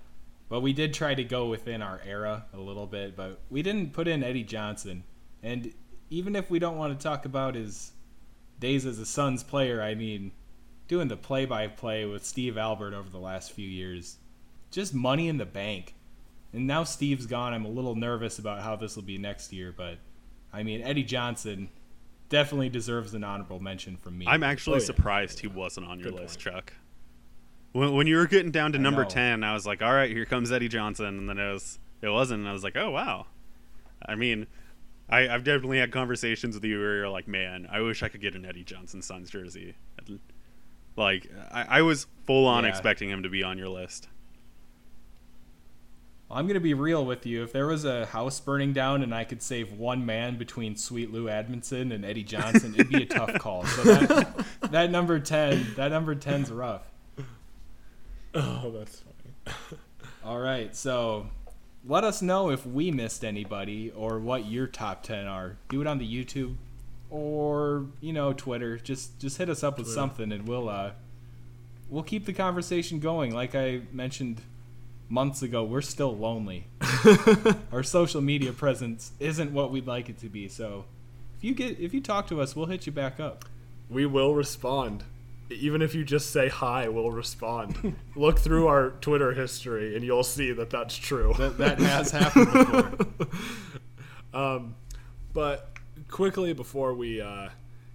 [0.48, 3.92] But we did try to go within our era a little bit, but we didn't
[3.92, 5.04] put in Eddie Johnson.
[5.42, 5.74] And
[6.08, 7.92] even if we don't want to talk about his
[8.58, 10.32] days as a Suns player, I mean,
[10.88, 14.16] doing the play by play with Steve Albert over the last few years,
[14.70, 15.94] just money in the bank.
[16.54, 17.52] And now Steve's gone.
[17.52, 19.98] I'm a little nervous about how this will be next year, but
[20.50, 21.68] I mean, Eddie Johnson
[22.28, 24.26] definitely deserves an honorable mention from me.
[24.28, 24.86] I'm actually oh, yeah.
[24.86, 26.54] surprised he wasn't on your Good list, point.
[26.54, 26.72] Chuck.
[27.72, 29.08] When, when you were getting down to I number know.
[29.08, 31.06] 10, I was like, all right, here comes Eddie Johnson.
[31.06, 32.40] And then it, was, it wasn't.
[32.40, 33.26] And I was like, oh, wow.
[34.06, 34.46] I mean,
[35.08, 38.20] I, have definitely had conversations with you where you're like, man, I wish I could
[38.20, 39.74] get an Eddie Johnson Suns jersey.
[40.96, 42.70] Like, I, I was full on yeah.
[42.70, 44.08] expecting him to be on your list.
[46.30, 47.42] I'm going to be real with you.
[47.44, 51.12] If there was a house burning down and I could save one man between Sweet
[51.12, 53.64] Lou Amundson and Eddie Johnson, it'd be a tough call.
[53.66, 56.82] So that, that number 10, that number 10's rough.
[58.34, 59.56] Oh, that's funny.
[60.24, 60.74] All right.
[60.74, 61.26] So
[61.86, 65.56] let us know if we missed anybody or what your top 10 are.
[65.68, 66.56] Do it on the YouTube
[67.10, 68.78] or, you know, Twitter.
[68.78, 69.94] Just just hit us up with Twitter.
[69.94, 70.92] something and we'll uh
[71.90, 73.32] we'll keep the conversation going.
[73.34, 74.40] Like I mentioned
[75.08, 76.66] months ago, we're still lonely.
[77.72, 80.48] Our social media presence isn't what we'd like it to be.
[80.48, 80.84] So,
[81.36, 83.44] if you get if you talk to us, we'll hit you back up.
[83.88, 85.04] We will respond
[85.50, 87.96] even if you just say hi, we'll respond.
[88.16, 91.34] Look through our Twitter history, and you'll see that that's true.
[91.38, 93.28] That, that has happened before.
[94.34, 94.74] um,
[95.32, 95.70] but
[96.08, 97.48] quickly before we uh,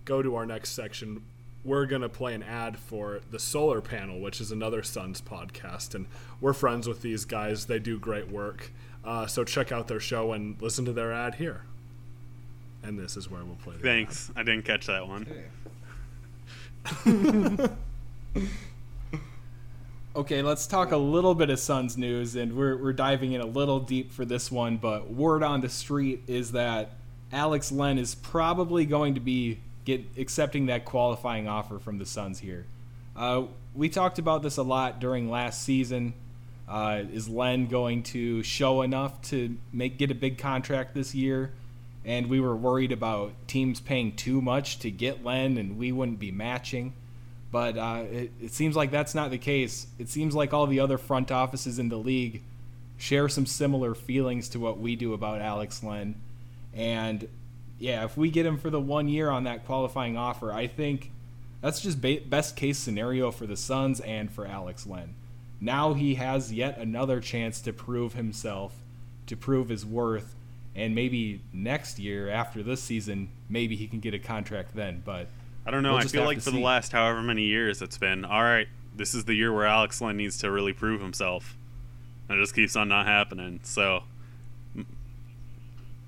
[0.06, 1.24] go to our next section,
[1.63, 5.93] we're going to play an ad for the Solar Panel, which is another Suns podcast.
[5.93, 6.08] And
[6.39, 8.72] we're friends with these guys, they do great work.
[9.04, 11.63] Uh, so check out their show and listen to their ad here.
[12.84, 13.76] And this is where we'll play.
[13.82, 14.30] Thanks.
[14.32, 14.38] Ad.
[14.38, 15.28] I didn't catch that one.
[17.06, 17.69] Okay.
[20.15, 23.45] okay, let's talk a little bit of Suns news, and we're, we're diving in a
[23.45, 24.78] little deep for this one.
[24.78, 26.93] But word on the street is that
[27.32, 32.39] Alex Len is probably going to be get accepting that qualifying offer from the Suns
[32.39, 32.65] here.
[33.15, 33.44] Uh,
[33.76, 36.13] we talked about this a lot during last season.
[36.68, 41.52] Uh, is Len going to show enough to make get a big contract this year?
[42.06, 46.20] And we were worried about teams paying too much to get Len, and we wouldn't
[46.20, 46.94] be matching.
[47.52, 49.88] But uh, it, it seems like that's not the case.
[49.98, 52.44] It seems like all the other front offices in the league
[52.98, 56.15] share some similar feelings to what we do about Alex Len.
[56.74, 57.28] And
[57.80, 61.12] yeah, if we get him for the one year on that qualifying offer, I think
[61.62, 65.15] that's just ba- best case scenario for the Suns and for Alex Len.
[65.62, 68.74] Now he has yet another chance to prove himself,
[69.28, 70.36] to prove his worth,
[70.76, 75.02] and maybe next year after this season, maybe he can get a contract then.
[75.06, 75.28] But
[75.65, 75.94] I don't know.
[75.94, 76.58] we'll I feel like for see.
[76.58, 80.02] the last however many years it's been, all right, this is the year where Alex
[80.02, 81.56] Len needs to really prove himself.
[82.28, 83.60] And it just keeps on not happening.
[83.63, 84.04] So,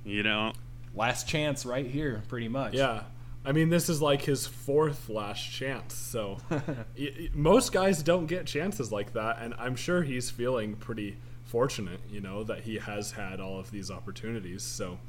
[0.05, 0.53] you know,
[0.95, 2.73] last chance right here, pretty much.
[2.73, 3.03] Yeah.
[3.43, 5.95] I mean, this is like his fourth last chance.
[5.95, 6.61] So y-
[6.97, 11.99] y- most guys don't get chances like that, and I'm sure he's feeling pretty fortunate,
[12.11, 14.61] you know, that he has had all of these opportunities.
[14.63, 14.99] So,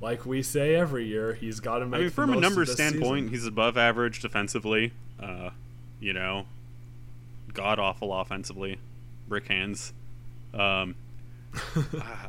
[0.00, 1.94] like we say every year, he's got to make.
[1.94, 3.28] I mean, the from a most of numbers standpoint, season.
[3.28, 4.92] he's above average defensively.
[5.18, 5.50] Uh,
[6.00, 6.44] you know,
[7.54, 8.78] god awful offensively,
[9.26, 9.92] brick hands.
[10.52, 10.96] Um,
[11.54, 12.28] I,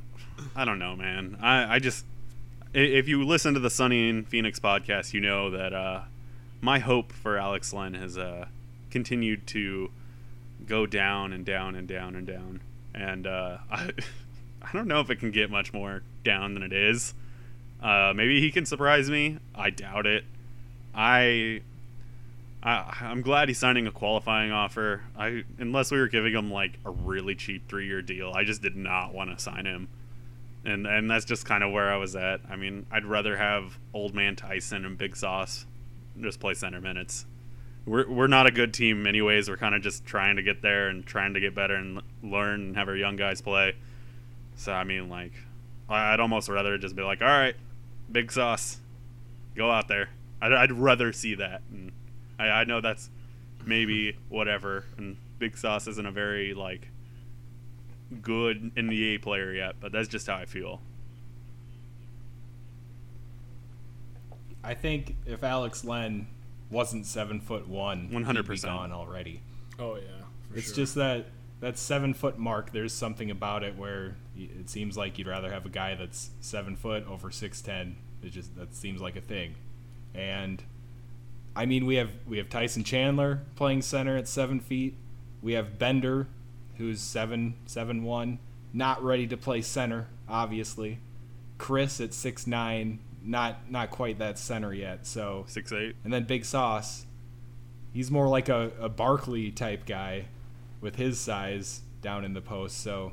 [0.56, 1.38] I don't know, man.
[1.42, 2.11] I, I just i-
[2.74, 6.02] if you listen to the Sunny in Phoenix podcast, you know that uh,
[6.62, 8.46] my hope for Alex Len has uh,
[8.90, 9.92] continued to
[10.66, 12.62] go down and down and down and down,
[12.94, 13.92] and uh, I
[14.62, 17.14] I don't know if it can get much more down than it is.
[17.82, 19.40] Uh, maybe he can surprise me.
[19.56, 20.24] I doubt it.
[20.94, 21.62] I,
[22.62, 25.02] I I'm glad he's signing a qualifying offer.
[25.18, 28.62] I unless we were giving him like a really cheap three year deal, I just
[28.62, 29.90] did not want to sign him.
[30.64, 32.42] And and that's just kind of where I was at.
[32.50, 35.66] I mean, I'd rather have old man Tyson and Big Sauce
[36.20, 37.26] just play center minutes.
[37.86, 39.50] We're we're not a good team anyways.
[39.50, 42.62] We're kind of just trying to get there and trying to get better and learn
[42.62, 43.76] and have our young guys play.
[44.56, 45.34] So I mean, like,
[45.90, 47.56] I'd almost rather just be like, all right,
[48.12, 48.78] Big Sauce,
[49.56, 50.10] go out there.
[50.42, 51.62] I'd, I'd rather see that.
[51.72, 51.92] And
[52.38, 53.10] I, I know that's
[53.66, 54.86] maybe whatever.
[54.98, 56.88] And Big Sauce isn't a very like
[58.22, 60.82] good NBA player yet, but that's just how I feel.
[64.64, 66.28] I think if Alex Len
[66.70, 68.64] wasn't seven foot one, 100%.
[68.64, 69.42] gone already.
[69.80, 70.02] Oh yeah.
[70.50, 70.76] For it's sure.
[70.76, 71.26] just that
[71.62, 72.72] that seven foot mark.
[72.72, 76.76] There's something about it where it seems like you'd rather have a guy that's seven
[76.76, 77.96] foot over six ten.
[78.24, 79.56] It just that seems like a thing,
[80.14, 80.62] and
[81.56, 84.96] I mean we have we have Tyson Chandler playing center at seven feet.
[85.42, 86.28] We have Bender,
[86.82, 88.40] who's seven seven one,
[88.74, 91.00] not ready to play center, obviously.
[91.60, 95.06] Chriss at six nine, not not quite that center yet.
[95.06, 95.96] So Six eight.
[96.04, 97.06] and then Big Sauce,
[97.94, 100.26] he's more like a, a Barkley type guy
[100.82, 102.82] with his size down in the post.
[102.82, 103.12] So,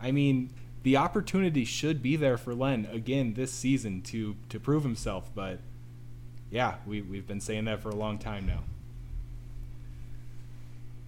[0.00, 0.50] I mean,
[0.82, 5.30] the opportunity should be there for Len again this season to, to prove himself.
[5.34, 5.58] But
[6.50, 8.60] yeah, we, we've been saying that for a long time now.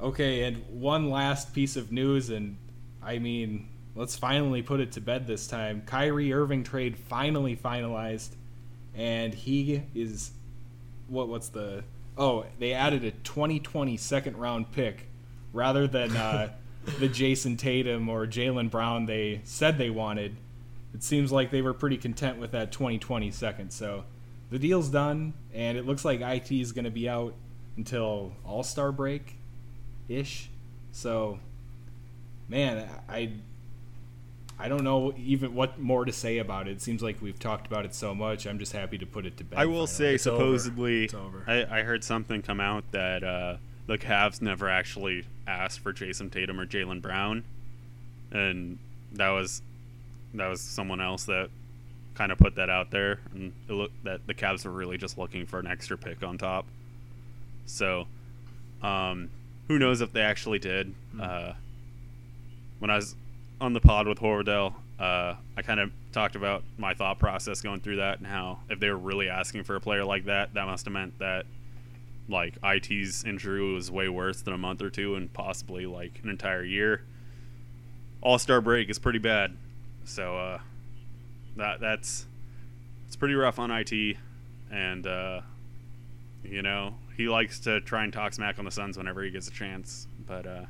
[0.05, 2.59] Okay, and one last piece of news, and
[3.03, 5.83] I mean, let's finally put it to bed this time.
[5.87, 8.29] Kyrie Irving trade finally finalized,
[8.95, 10.33] and he is
[11.09, 11.85] what what's the
[12.19, 15.09] oh they added a 2020 second round pick
[15.55, 16.53] rather than uh,
[16.99, 20.37] the Jayson Tatum or Jaylen Brown they said they wanted.
[20.93, 23.73] It seems like they were pretty content with that 2020 second.
[23.73, 24.05] So
[24.51, 27.33] the deal's done, and it looks like IT is going to be out
[27.79, 29.39] until All Star break
[30.09, 30.51] ish.
[30.93, 31.39] So
[32.49, 33.33] man, I
[34.59, 36.73] I don't know even what more to say about it.
[36.73, 38.47] It seems like we've talked about it so much.
[38.47, 39.59] I'm just happy to put it to bed.
[39.59, 39.87] I will finally.
[39.89, 40.37] say, It's over.
[40.39, 41.43] supposedly, It's over.
[41.47, 46.31] I, I heard something come out that uh, the Cavs never actually asked for Jayson
[46.31, 47.43] Tatum or Jaylen Brown,
[48.31, 48.79] and
[49.13, 49.61] that was
[50.35, 51.51] that was someone else that
[52.15, 55.19] kind of put that out there, and it looked that the Cavs were really just
[55.19, 56.65] looking for an extra pick on top.
[57.67, 58.07] So,
[58.83, 59.31] um,
[59.69, 60.95] who knows if they actually did?
[61.21, 61.53] Uh,
[62.79, 63.15] when I was
[63.61, 67.81] on the pod with Horverdale, uh, I kind of talked about my thought process going
[67.81, 70.67] through that and how if they were really asking for a player like that, that
[70.67, 71.47] must have meant that
[72.29, 76.31] like IT's injury was way worse than a month or two and possibly like an
[76.31, 77.03] entire year.
[78.21, 79.57] All Star break is pretty bad,
[80.05, 80.59] so uh,
[81.57, 82.27] that that's
[83.07, 84.17] it's pretty rough on IT,
[84.71, 85.43] and uh,
[86.43, 89.49] you know he likes to try and talk smack on the Suns whenever he gets
[89.49, 90.65] a chance, but uh,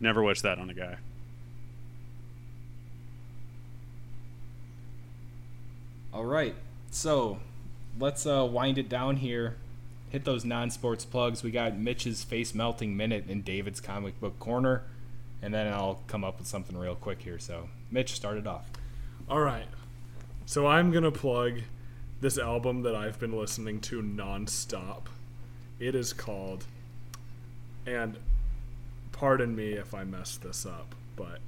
[0.00, 0.96] never wish that on a guy.
[6.12, 6.54] All right,
[6.90, 7.38] so
[7.98, 9.56] let's uh, wind it down here.
[10.10, 11.42] Hit those non-sports plugs.
[11.42, 14.84] We got Mitch's face melting minute in David's comic book corner.
[15.40, 17.38] and then I'll come up with something real quick here.
[17.38, 18.68] So, Mitch, started off.
[19.28, 19.66] All right.
[20.46, 21.60] So I'm going to plug
[22.20, 25.02] this album that I've been listening to nonstop.
[25.78, 26.64] It is called,
[27.86, 28.16] and
[29.12, 31.38] pardon me if I messed this up, but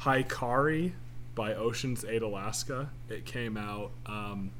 [0.00, 0.92] Hikari
[1.34, 2.90] by Oceans Ate Alaska.
[3.08, 4.50] It came out, um,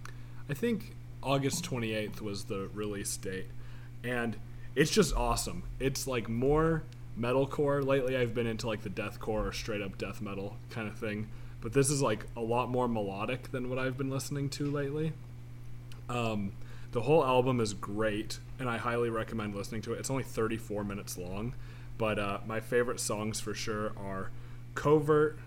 [0.49, 3.47] I think August 28th was the release date.
[4.05, 4.37] And
[4.75, 5.65] it's just awesome.
[5.81, 6.85] It's like more
[7.19, 7.85] metalcore.
[7.85, 11.29] Lately, I've been into like the deathcore or straight up death metal kind of thing.
[11.61, 15.13] But this is like a lot more melodic than what I've been listening to lately.
[16.09, 16.53] Um,
[16.93, 19.99] the whole album is great, and I highly recommend listening to it.
[19.99, 21.55] It's only 34 minutes long,
[21.99, 24.31] but uh, my favorite songs for sure are
[24.75, 25.39] Covert,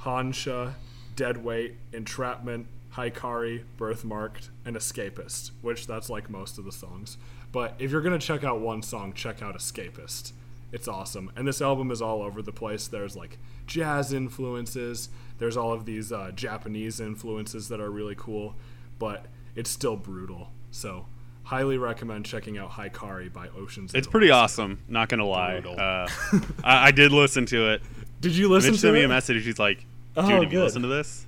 [0.00, 0.74] Hansha,
[1.14, 7.16] Deadweight, Entrapment, Hikari, Birthmarked, and Escapist, which that's like most of the songs.
[7.52, 10.32] But if you're gonna check out one song, check out Escapist.
[10.72, 11.30] It's awesome.
[11.34, 12.88] And this album is all over the place.
[12.88, 18.56] There's like jazz influences, there's all of these uh, Japanese influences that are really cool,
[18.98, 20.50] but it's still brutal.
[20.78, 21.06] So,
[21.42, 23.94] highly recommend checking out Hikari by Oceans.
[23.94, 24.78] It's pretty awesome.
[24.88, 25.56] Not gonna lie.
[25.56, 26.08] Uh,
[26.64, 27.82] I, I did listen to it.
[28.20, 29.06] Did you listen Mitch to sent me it?
[29.06, 29.44] a message.
[29.44, 29.86] He's like, "Dude,
[30.18, 30.62] Oh, have you good.
[30.64, 31.26] listened to this?"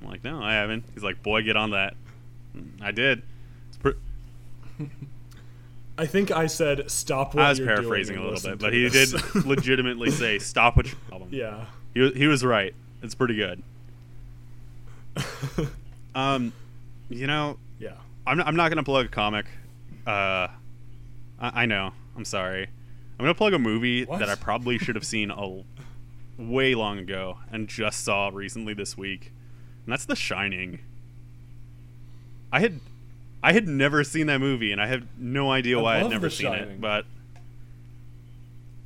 [0.00, 1.94] I'm like, "No, I haven't." He's like, "Boy, get on that."
[2.80, 3.20] I did.
[3.68, 3.94] It's pre-
[5.98, 7.34] I think I said stop.
[7.34, 9.12] What I was you're paraphrasing a doing and little bit, but to he this.
[9.12, 11.66] did legitimately say, "Stop what you're album." yeah.
[11.92, 12.74] He, wa- he was right.
[13.02, 13.62] It's pretty good.
[16.14, 16.54] Um,
[17.10, 17.90] you know, Yeah.
[18.26, 19.46] I'm not, I'm not gonna plug a comic.
[20.06, 20.48] Uh,
[21.38, 21.92] I, I know.
[22.16, 22.64] I'm sorry.
[23.18, 24.18] I'm gonna plug a movie What?
[24.18, 25.62] that I probably should have seen a
[26.38, 29.32] way long ago and just saw recently this week,
[29.84, 30.80] and that's The Shining.
[32.52, 32.80] I had
[33.42, 36.30] I had never seen that movie, and I have no idea I why I'd never
[36.30, 36.80] seen it.
[36.80, 37.04] But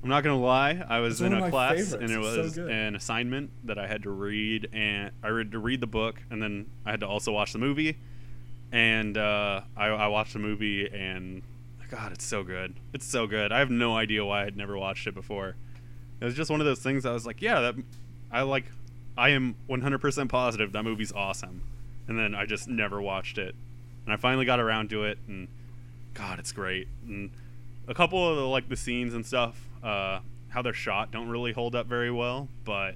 [0.03, 1.93] I'm not gonna lie, I was It's in a class, favorites.
[1.95, 5.53] and it It's so was an assignment that I had to read, and I had
[5.53, 7.97] to read the book, and then I had to also watch the movie.
[8.73, 11.43] And uh, I, I watched the movie, and
[11.91, 12.75] God, it's so good.
[12.93, 13.51] It's so good.
[13.51, 15.57] I have no idea why I'd never watched it before.
[16.21, 17.05] It was just one of those things.
[17.05, 17.75] I was like, yeah, that
[18.31, 18.67] I like.
[19.19, 21.63] I am 100% positive that movie's awesome,
[22.07, 23.55] and then I just never watched it,
[24.05, 25.49] and I finally got around to it, and
[26.15, 26.87] God, it's great.
[27.07, 27.31] And
[27.89, 31.53] a couple of the, like the scenes and stuff, uh, how they're shot, don't really
[31.53, 32.95] hold up very well, but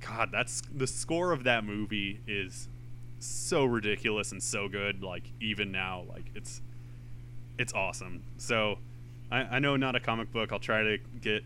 [0.00, 2.68] God, that's the score of that movie is
[3.20, 5.02] so ridiculous and so good.
[5.02, 6.60] Like even now, like it's
[7.58, 8.22] it's awesome.
[8.38, 8.78] So
[9.30, 10.52] I, I know not a comic book.
[10.52, 11.44] I'll try to get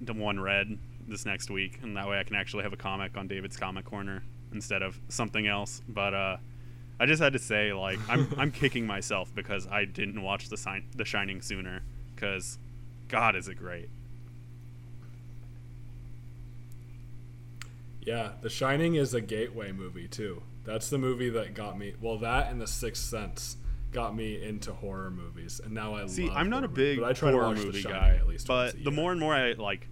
[0.00, 3.16] the one read this next week, and that way I can actually have a comic
[3.16, 5.82] on David's Comic Corner instead of something else.
[5.88, 6.36] But uh,
[6.98, 10.56] I just had to say, like, I'm I'm kicking myself because I didn't watch the
[10.56, 11.82] sign The Shining sooner.
[12.14, 12.58] Because,
[13.08, 13.88] God, is it great?
[18.00, 20.42] Yeah, The Shining is a gateway movie too.
[20.64, 21.94] That's the movie that got me.
[22.00, 23.56] Well, that and The Sixth Sense
[23.90, 27.10] got me into horror movies, and now I See, I'm not a big movies, but
[27.10, 28.90] I try to horror movie guy, at least but the year.
[28.90, 29.88] more and more I like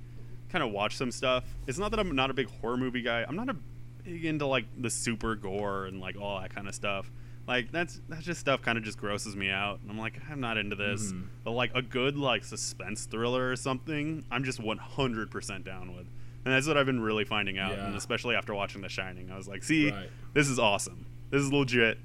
[0.51, 3.25] kind of watch some stuff, it's not that I'm not a big horror movie guy.
[3.29, 3.57] I'm not a
[4.05, 7.11] big into like the super gore and like all that kind of stuff.
[7.47, 9.81] Like that's that's just stuff kind of just grosses me out.
[9.83, 11.13] And I'm like, I'm not into this.
[11.13, 11.25] Mhm.
[11.45, 16.07] But like a good like suspense thriller or something, I'm just 100% down with.
[16.45, 19.37] And that's what I've been really finding out, and especially after watching The Shining, I
[19.37, 20.09] was like, see, Right.
[20.33, 21.05] this is awesome.
[21.31, 21.99] This is legit.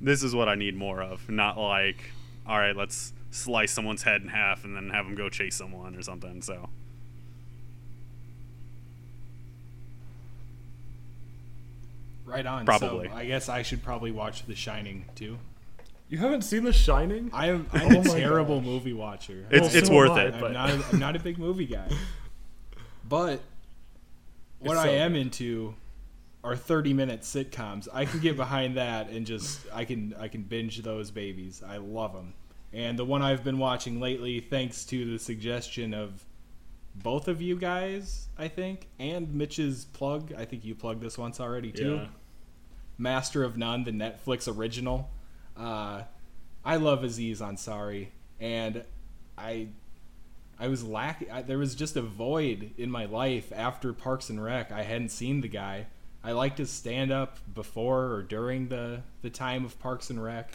[0.00, 1.28] This is what I need more of.
[1.28, 2.10] Not like,
[2.46, 5.94] all right, let's slice someone's head in half and then have them go chase someone
[5.94, 6.40] or something.
[6.42, 6.68] So
[12.24, 12.64] Right on.
[12.64, 13.08] Probably.
[13.08, 15.38] So I guess I should probably watch The Shining too.
[16.08, 17.30] You haven't seen The Shining?
[17.32, 18.66] I'm, I'm Oh a terrible gosh.
[18.66, 19.46] movie watcher.
[19.50, 20.34] it's Well, it's so worth it.
[20.40, 21.88] but- I'm not, a, I'm not a big movie guy.
[23.08, 23.40] But
[24.62, 25.22] what It's I am good.
[25.22, 25.74] into
[26.44, 27.88] are 30 minute sitcoms.
[27.92, 31.62] I can get behind that and just I can I can binge those babies.
[31.66, 32.34] I love them.
[32.72, 36.24] And the one I've been watching lately, thanks to the suggestion of
[36.94, 40.32] both of you guys, I think, and Mitch's plug.
[40.36, 41.94] I think you plugged this once already too.
[41.96, 42.06] Yeah.
[42.98, 45.10] Master of None, the Netflix original.
[45.56, 46.02] Uh,
[46.64, 48.08] I love Aziz Ansari,
[48.40, 48.84] and
[49.36, 49.68] I,
[50.62, 51.26] I was lacking.
[51.48, 54.70] There was just a void in my life after Parks and Rec.
[54.70, 55.86] I hadn't seen the guy.
[56.22, 60.52] I liked his stand up before or during the the time of Parks and Rec,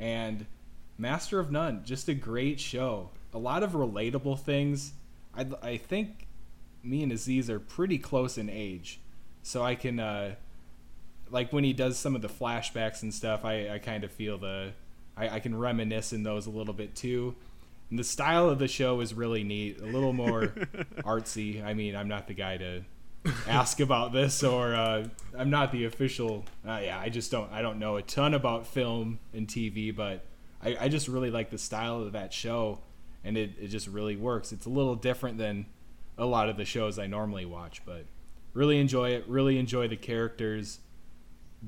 [0.00, 0.46] and
[0.98, 3.10] Master of None, just a great show.
[3.32, 4.94] A lot of relatable things.
[5.32, 6.26] I I think
[6.82, 8.98] me and Aziz are pretty close in age,
[9.44, 10.00] so I can.
[10.00, 10.34] Uh,
[11.30, 14.38] like when he does some of the flashbacks and stuff, I, I kind of feel
[14.38, 14.72] the
[15.16, 17.36] I, I can reminisce in those a little bit too.
[17.90, 20.42] And the style of the show is really neat, a little more
[20.98, 21.64] artsy.
[21.64, 22.82] I mean, I'm not the guy to
[23.46, 25.06] ask about this, or uh,
[25.36, 26.44] I'm not the official.
[26.66, 27.50] Uh, yeah, I just don't.
[27.52, 30.24] I don't know a ton about film and TV, but
[30.62, 32.80] I, I just really like the style of that show,
[33.24, 34.52] and it, it just really works.
[34.52, 35.66] It's a little different than
[36.18, 38.04] a lot of the shows I normally watch, but
[38.52, 39.24] really enjoy it.
[39.28, 40.80] Really enjoy the characters.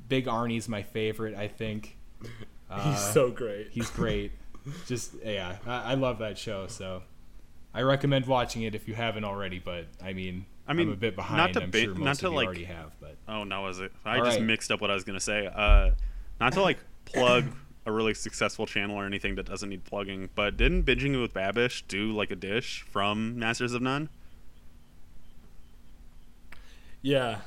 [0.09, 1.97] Big Arnie's my favorite, I think.
[2.71, 3.69] Uh, He's so great.
[3.71, 4.31] He's great.
[4.87, 6.66] Just yeah, I, I love that show.
[6.66, 7.03] So
[7.75, 9.59] I recommend watching it if you haven't already.
[9.59, 11.37] But I mean, I mean, I'm a bit behind.
[11.39, 12.93] not to I'm ba- sure not to, you like- already have.
[13.01, 13.93] But Oh, no, was it?
[14.05, 14.47] I All just right.
[14.47, 15.47] mixed up what I was gonna say.
[15.47, 15.91] Uh,
[16.41, 17.45] not to like plug
[17.87, 21.83] a really successful channel or anything that doesn't need plugging, but didn't binging with Babish
[21.89, 24.09] do like a dish from Masters of None?
[27.03, 27.39] Yeah,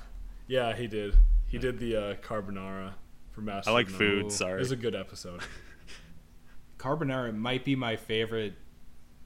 [0.48, 1.16] yeah, he did.
[1.48, 2.94] He did the uh, carbonara
[3.32, 3.70] for Master.
[3.70, 4.24] I like food.
[4.24, 4.28] Ooh.
[4.28, 4.58] It Sorry.
[4.60, 5.42] was a good episode.
[6.82, 8.54] Carbonara might be my favorite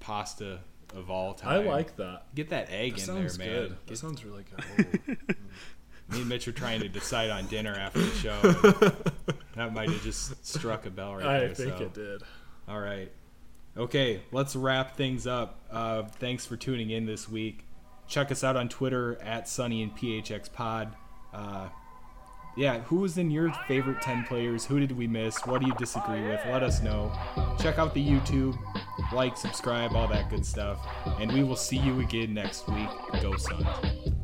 [0.01, 0.60] pasta
[0.93, 1.62] of all time.
[1.62, 2.24] I like that.
[2.36, 3.47] Get that egg That in there, man.
[3.47, 3.72] good.
[3.72, 5.18] That Get- sounds really good.
[6.10, 8.41] me and Mitch are trying to decide on dinner after the show.
[9.56, 11.49] that might have just struck a bell right I there.
[11.49, 11.84] I think so.
[11.86, 12.22] it did.
[12.68, 13.12] All right.
[13.78, 15.60] Okay, let's wrap things up.
[15.72, 17.66] Uh, thanks for tuning in this week.
[18.08, 20.95] Check us out on Twitter at Sunny in PHX Pod.
[21.34, 21.70] Uh,
[22.56, 24.66] yeah, who was in your favorite 10 players?
[24.66, 25.45] Who did we miss?
[25.45, 26.39] What do you disagree with?
[26.49, 27.12] Let us know.
[27.60, 28.58] Check out the YouTube,
[29.14, 30.80] like, subscribe, all that good stuff.
[31.20, 32.89] And we will see you again next week.
[33.22, 34.14] Go Suns.